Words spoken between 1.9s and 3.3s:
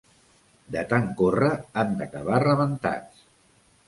d'acabar rebentats.